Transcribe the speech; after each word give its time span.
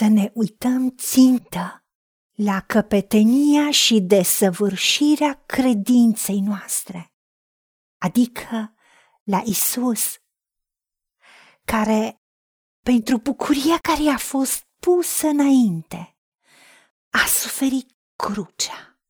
să 0.00 0.06
ne 0.06 0.30
uităm 0.34 0.90
țintă 0.90 1.84
la 2.34 2.60
căpetenia 2.60 3.70
și 3.70 4.00
desăvârșirea 4.00 5.42
credinței 5.46 6.40
noastre, 6.40 7.12
adică 7.98 8.74
la 9.22 9.42
Isus, 9.44 10.18
care, 11.64 12.22
pentru 12.84 13.18
bucuria 13.18 13.78
care 13.78 14.02
i-a 14.02 14.16
fost 14.16 14.66
pusă 14.78 15.26
înainte, 15.26 16.16
a 17.10 17.26
suferit 17.26 17.96
crucea, 18.16 19.00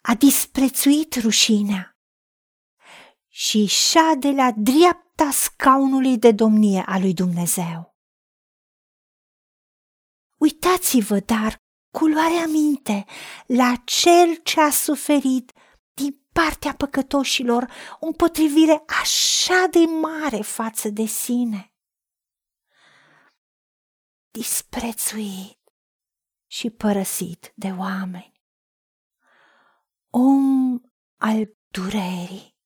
a 0.00 0.14
disprețuit 0.14 1.14
rușinea 1.14 1.98
și 3.28 3.66
șade 3.66 4.30
la 4.30 4.50
dreapta 4.56 5.30
scaunului 5.30 6.18
de 6.18 6.32
domnie 6.32 6.82
a 6.86 6.98
lui 6.98 7.14
Dumnezeu. 7.14 7.89
Uitați-vă, 10.40 11.18
dar, 11.18 11.56
cu 11.90 12.06
luarea 12.06 12.46
minte 12.46 13.04
la 13.46 13.76
cel 13.84 14.36
ce 14.36 14.60
a 14.60 14.70
suferit 14.70 15.52
din 15.92 16.26
partea 16.32 16.74
păcătoșilor 16.74 17.72
o 17.98 18.06
împotrivire 18.06 18.82
așa 18.86 19.66
de 19.70 19.78
mare 19.78 20.42
față 20.42 20.88
de 20.88 21.04
sine. 21.04 21.74
Disprețuit 24.30 25.58
și 26.46 26.70
părăsit 26.70 27.52
de 27.54 27.70
oameni. 27.78 28.42
Om 30.10 30.80
al 31.16 31.56
durerii 31.70 32.58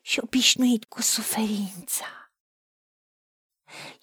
și 0.00 0.20
obișnuit 0.20 0.84
cu 0.84 1.02
suferința. 1.02 2.32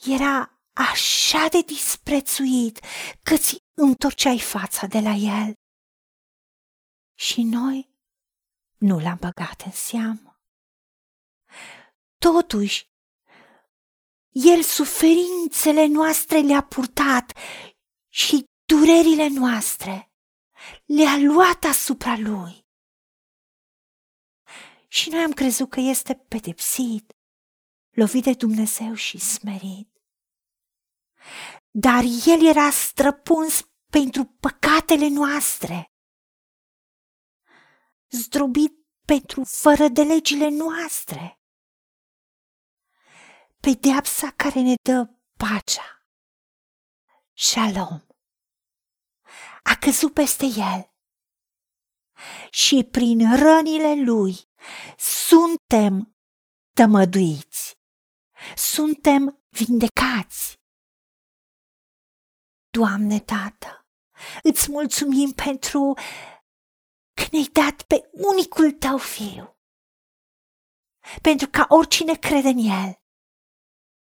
Era 0.05 0.56
așa 0.77 1.47
de 1.47 1.61
disprețuit 1.61 2.79
că 3.23 3.37
ți 3.37 3.57
întorceai 3.73 4.39
fața 4.39 4.87
de 4.87 4.99
la 4.99 5.11
el. 5.11 5.53
Și 7.15 7.41
noi 7.41 7.89
nu 8.77 8.99
l-am 8.99 9.17
băgat 9.19 9.61
în 9.65 9.71
seamă. 9.71 10.41
Totuși, 12.17 12.89
el 14.29 14.61
suferințele 14.61 15.85
noastre 15.85 16.39
le-a 16.39 16.63
purtat 16.63 17.37
și 18.09 18.45
durerile 18.65 19.27
noastre 19.27 20.11
le-a 20.85 21.17
luat 21.17 21.63
asupra 21.63 22.17
lui. 22.17 22.65
Și 24.87 25.09
noi 25.09 25.23
am 25.23 25.31
crezut 25.31 25.69
că 25.69 25.79
este 25.79 26.15
pedepsit, 26.15 27.11
lovit 27.89 28.23
de 28.23 28.33
Dumnezeu 28.33 28.93
și 28.93 29.17
smerit 29.17 29.96
dar 31.79 32.03
el 32.25 32.45
era 32.45 32.69
străpuns 32.69 33.61
pentru 33.91 34.23
păcatele 34.23 35.07
noastre, 35.07 35.91
zdrobit 38.09 38.73
pentru 39.05 39.43
fără 39.43 39.87
de 39.87 40.01
legile 40.03 40.49
noastre. 40.49 41.39
Pedeapsa 43.59 44.31
care 44.31 44.59
ne 44.59 44.73
dă 44.81 45.09
pacea, 45.37 46.05
shalom, 47.33 48.01
a 49.63 49.75
căzut 49.79 50.13
peste 50.13 50.45
el. 50.45 50.91
Și 52.49 52.87
prin 52.91 53.35
rănile 53.35 54.03
lui 54.03 54.49
suntem 54.97 56.15
tămăduiți, 56.73 57.77
suntem 58.55 59.43
vindecați. 59.49 60.57
Doamne, 62.77 63.19
Tată, 63.19 63.87
îți 64.43 64.71
mulțumim 64.71 65.31
pentru 65.31 65.93
că 67.13 67.23
ne-ai 67.31 67.49
dat 67.51 67.81
pe 67.81 68.09
unicul 68.11 68.71
tău 68.71 68.97
fiu, 68.97 69.57
pentru 71.21 71.47
ca 71.51 71.65
oricine 71.69 72.15
crede 72.15 72.47
în 72.47 72.57
el 72.57 73.01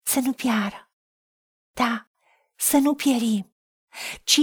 să 0.06 0.19
nu 0.19 0.33
piară, 0.33 0.91
da, 1.73 2.09
să 2.56 2.77
nu 2.77 2.95
pierim, 2.95 3.56
ci 4.23 4.39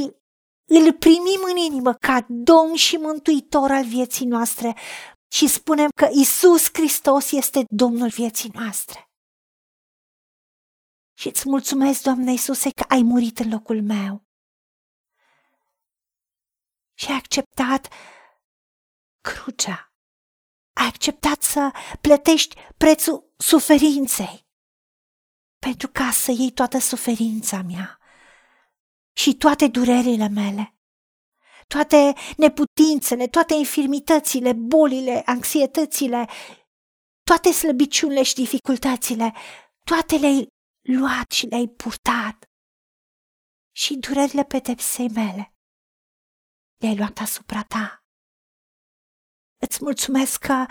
îl 0.64 0.92
primim 0.92 1.40
în 1.50 1.56
inimă 1.56 1.94
ca 1.94 2.26
Domn 2.28 2.74
și 2.74 2.96
Mântuitor 2.96 3.70
al 3.70 3.84
vieții 3.84 4.26
noastre 4.26 4.76
și 5.32 5.46
spunem 5.46 5.88
că 5.96 6.08
Isus 6.12 6.68
Hristos 6.72 7.32
este 7.32 7.64
Domnul 7.68 8.08
vieții 8.08 8.50
noastre. 8.52 9.13
Și 11.14 11.28
îți 11.28 11.48
mulțumesc, 11.48 12.02
Doamne 12.02 12.30
Iisuse, 12.30 12.70
că 12.70 12.84
ai 12.88 13.02
murit 13.02 13.38
în 13.38 13.50
locul 13.50 13.82
meu. 13.82 14.24
Și 16.94 17.10
ai 17.10 17.16
acceptat 17.16 17.88
crucea. 19.20 19.92
Ai 20.72 20.86
acceptat 20.86 21.42
să 21.42 21.70
plătești 22.00 22.56
prețul 22.76 23.32
suferinței. 23.36 24.46
Pentru 25.58 25.88
ca 25.88 26.10
să 26.10 26.30
iei 26.30 26.50
toată 26.50 26.78
suferința 26.78 27.62
mea 27.62 27.98
și 29.16 29.34
toate 29.34 29.68
durerile 29.68 30.28
mele, 30.28 30.76
toate 31.66 32.12
neputințele, 32.36 33.26
toate 33.26 33.54
infirmitățile, 33.54 34.52
bolile, 34.52 35.22
anxietățile, 35.24 36.28
toate 37.22 37.52
slăbiciunile 37.52 38.22
și 38.22 38.34
dificultățile, 38.34 39.34
toate 39.84 40.16
le-ai 40.16 40.46
luat 40.84 41.30
și 41.30 41.46
le-ai 41.46 41.68
purtat. 41.68 42.50
Și 43.76 43.96
durerile 43.96 44.44
pedepsei 44.44 45.08
mele 45.08 45.54
le-ai 46.76 46.96
luat 46.96 47.18
asupra 47.18 47.62
ta. 47.62 48.04
Îți 49.56 49.78
mulțumesc 49.82 50.40
că 50.40 50.66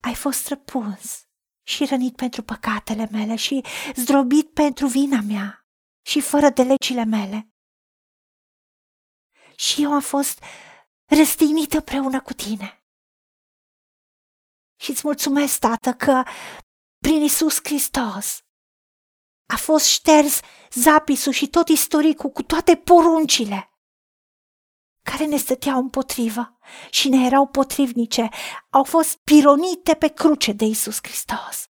ai 0.00 0.14
fost 0.14 0.48
răpuns 0.48 1.28
și 1.66 1.84
rănit 1.84 2.16
pentru 2.16 2.42
păcatele 2.42 3.08
mele 3.10 3.36
și 3.36 3.64
zdrobit 3.94 4.52
pentru 4.52 4.86
vina 4.86 5.20
mea 5.20 5.66
și 6.06 6.20
fără 6.20 6.48
de 6.50 6.62
legile 6.62 7.04
mele. 7.04 7.50
Și 9.56 9.82
eu 9.82 9.92
am 9.92 10.00
fost 10.00 10.42
răstignită 11.04 11.76
împreună 11.76 12.22
cu 12.22 12.32
tine. 12.32 12.84
Și 14.80 14.90
îți 14.90 15.02
mulțumesc, 15.04 15.58
Tată, 15.58 15.92
că 16.04 16.22
prin 16.98 17.22
Isus 17.22 17.56
Hristos 17.62 18.45
a 19.46 19.56
fost 19.56 19.86
șters 19.86 20.40
zapisul 20.72 21.32
și 21.32 21.46
tot 21.46 21.68
istoricul 21.68 22.30
cu 22.30 22.42
toate 22.42 22.76
poruncile 22.76 23.70
care 25.02 25.24
ne 25.24 25.36
stăteau 25.36 25.78
împotrivă 25.78 26.58
și 26.90 27.08
ne 27.08 27.26
erau 27.26 27.46
potrivnice, 27.46 28.28
au 28.70 28.84
fost 28.84 29.16
pironite 29.16 29.94
pe 29.94 30.08
cruce 30.08 30.52
de 30.52 30.64
Isus 30.64 30.98
Hristos. 31.02 31.70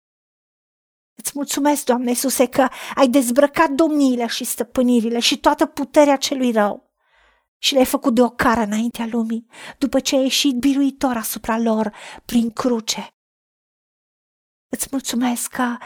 Îți 1.15 1.31
mulțumesc, 1.33 1.85
Doamne 1.85 2.09
Iisuse, 2.09 2.47
că 2.47 2.67
ai 2.95 3.07
dezbrăcat 3.07 3.69
domniile 3.69 4.27
și 4.27 4.43
stăpânirile 4.43 5.19
și 5.19 5.39
toată 5.39 5.65
puterea 5.65 6.15
celui 6.15 6.51
rău 6.51 6.91
și 7.57 7.73
le-ai 7.73 7.85
făcut 7.85 8.15
de 8.15 8.21
o 8.21 8.29
cară 8.29 8.61
înaintea 8.61 9.07
lumii, 9.11 9.47
după 9.77 9.99
ce 9.99 10.15
ai 10.15 10.21
ieșit 10.21 10.55
biruitor 10.55 11.15
asupra 11.15 11.57
lor 11.57 11.93
prin 12.25 12.51
cruce. 12.51 13.15
Îți 14.69 14.87
mulțumesc 14.91 15.51
că 15.51 15.77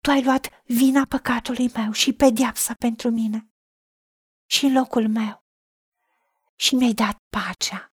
tu 0.00 0.10
ai 0.10 0.22
luat 0.24 0.48
vina 0.64 1.04
păcatului 1.08 1.70
meu 1.74 1.92
și 1.92 2.12
pedeapsa 2.12 2.74
pentru 2.74 3.10
mine 3.10 3.50
și 4.46 4.64
în 4.64 4.72
locul 4.72 5.08
meu 5.08 5.44
și 6.56 6.74
mi-ai 6.74 6.92
dat 6.92 7.16
pacea. 7.30 7.92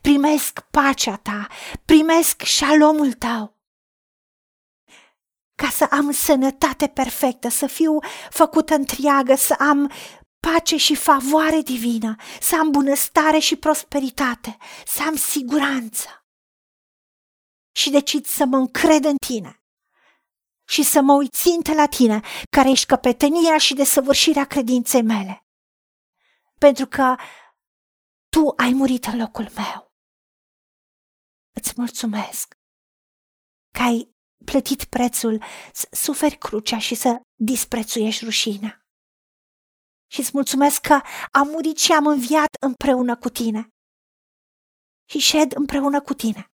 Primesc 0.00 0.60
pacea 0.60 1.16
ta, 1.16 1.48
primesc 1.84 2.42
șalomul 2.42 3.12
tău. 3.12 3.58
Ca 5.54 5.68
să 5.68 5.84
am 5.90 6.10
sănătate 6.10 6.88
perfectă, 6.88 7.48
să 7.48 7.66
fiu 7.66 7.98
făcută 8.30 8.74
întreagă, 8.74 9.34
să 9.34 9.54
am 9.58 9.92
pace 10.40 10.76
și 10.76 10.94
favoare 10.94 11.60
divină, 11.60 12.16
să 12.40 12.56
am 12.58 12.70
bunăstare 12.70 13.38
și 13.38 13.56
prosperitate, 13.56 14.56
să 14.86 15.02
am 15.02 15.16
siguranță. 15.16 16.24
Și 17.72 17.90
decid 17.90 18.26
să 18.26 18.44
mă 18.44 18.56
încred 18.56 19.04
în 19.04 19.16
tine 19.26 19.59
și 20.70 20.82
să 20.82 21.00
mă 21.00 21.12
uit 21.12 21.32
ținte 21.32 21.74
la 21.74 21.86
tine, 21.86 22.20
care 22.50 22.70
ești 22.70 22.86
căpetenia 22.86 23.58
și 23.58 23.74
desăvârșirea 23.74 24.46
credinței 24.46 25.02
mele. 25.02 25.46
Pentru 26.58 26.86
că 26.86 27.16
tu 28.28 28.52
ai 28.56 28.72
murit 28.72 29.04
în 29.04 29.18
locul 29.18 29.50
meu. 29.54 29.92
Îți 31.56 31.72
mulțumesc 31.76 32.54
că 33.74 33.82
ai 33.82 34.14
plătit 34.44 34.84
prețul 34.84 35.42
să 35.72 35.88
suferi 35.90 36.36
crucea 36.38 36.78
și 36.78 36.94
să 36.94 37.20
disprețuiești 37.34 38.24
rușinea. 38.24 38.84
Și 40.10 40.20
îți 40.20 40.30
mulțumesc 40.32 40.80
că 40.80 41.00
am 41.30 41.48
murit 41.48 41.78
și 41.78 41.92
am 41.92 42.06
înviat 42.06 42.48
împreună 42.60 43.16
cu 43.16 43.28
tine. 43.28 43.68
Și 45.08 45.18
șed 45.18 45.52
împreună 45.52 46.00
cu 46.00 46.14
tine. 46.14 46.46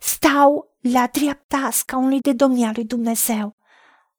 Stau 0.00 0.69
la 0.80 1.06
dreapta 1.06 1.70
scaunului 1.70 2.20
de 2.20 2.32
domnia 2.32 2.72
lui 2.74 2.84
Dumnezeu, 2.84 3.56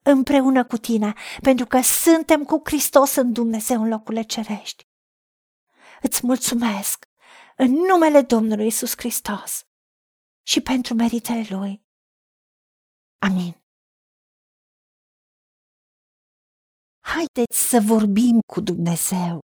împreună 0.03 0.65
cu 0.65 0.77
tine, 0.77 1.13
pentru 1.41 1.65
că 1.65 1.81
suntem 1.81 2.43
cu 2.43 2.61
Hristos 2.63 3.15
în 3.15 3.33
Dumnezeu 3.33 3.81
în 3.81 3.89
locurile 3.89 4.21
cerești. 4.21 4.87
Îți 6.01 6.25
mulțumesc 6.25 7.05
în 7.55 7.71
numele 7.71 8.21
Domnului 8.21 8.67
Isus 8.67 8.93
Hristos 8.97 9.65
și 10.43 10.61
pentru 10.61 10.93
meritele 10.93 11.45
Lui. 11.49 11.83
Amin. 13.17 13.55
Haideți 16.99 17.69
să 17.69 17.79
vorbim 17.85 18.39
cu 18.53 18.61
Dumnezeu, 18.61 19.39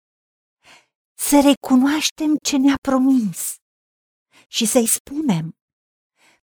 să 1.18 1.40
recunoaștem 1.40 2.36
ce 2.42 2.56
ne-a 2.56 2.76
promis 2.80 3.56
și 4.48 4.66
să-i 4.66 4.86
spunem. 4.86 5.55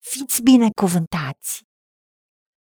Fiți 0.00 0.42
binecuvântați! 0.42 1.69